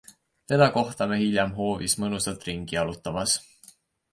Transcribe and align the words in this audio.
Teda 0.51 0.67
kohtame 0.77 1.19
hiljem 1.23 1.53
hoovis 1.59 1.97
mõnusalt 2.05 2.49
ringi 2.51 2.79
jalutamas. 2.79 3.37